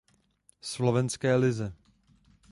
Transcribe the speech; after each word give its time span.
Slovenské 0.61 1.35
lize. 1.37 1.73